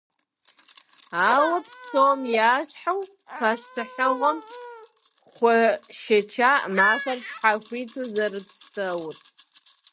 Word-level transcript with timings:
Ауэ, 1.31 1.57
псом 1.67 2.19
ящхьэу, 2.51 3.01
пащтыхьыгъуэм 3.37 4.37
хуэшэчакъым 5.33 6.77
ахэр 6.89 7.19
щхьэхуиту 7.27 8.07
зэрыпсэур. 8.13 9.15